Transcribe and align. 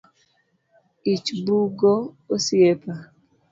Ich 1.13 1.27
bugo 1.45 1.93
osiepa 2.35 2.93